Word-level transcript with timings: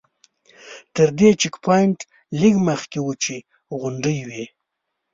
تر 0.95 1.07
دې 1.19 1.29
چیک 1.41 1.55
پواینټ 1.63 1.97
لږ 2.41 2.55
مخکې 2.69 2.99
وچې 3.07 3.37
غونډۍ 3.79 4.17
وې. 4.27 4.45